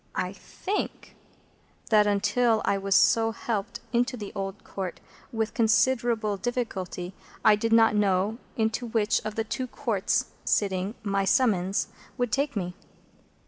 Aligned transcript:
I 0.15 0.33
think 0.33 1.15
that, 1.91 2.07
until 2.07 2.63
I 2.65 2.75
was 2.75 2.95
so 2.95 3.31
helped 3.33 3.81
into 3.93 4.17
the 4.17 4.31
Old 4.33 4.63
Court 4.63 4.99
with 5.31 5.53
considerable 5.53 6.37
difficulty, 6.37 7.13
I 7.45 7.55
did 7.55 7.71
not 7.71 7.95
know 7.95 8.39
into 8.57 8.87
which 8.87 9.23
of 9.23 9.35
the 9.35 9.43
two 9.43 9.67
Courts 9.67 10.31
sitting 10.43 10.95
my 11.03 11.23
summons 11.25 11.89
would 12.17 12.31
take 12.31 12.55
me. 12.55 12.73